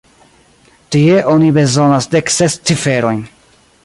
Tie, 0.95 1.19
oni 1.33 1.51
bezonas 1.57 2.09
dek 2.15 2.33
ses 2.39 2.57
ciferojn. 2.71 3.21